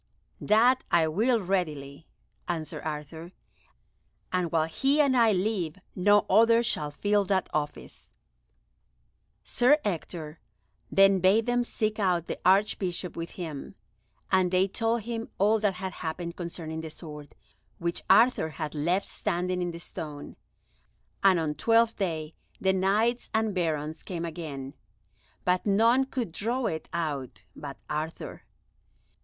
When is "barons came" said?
23.53-24.25